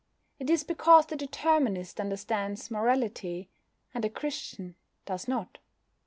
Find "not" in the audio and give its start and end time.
5.27-5.59